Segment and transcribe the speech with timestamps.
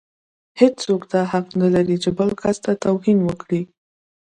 [0.59, 3.61] هيڅوک دا حق نه لري چې بل کس ته توهين وکړي.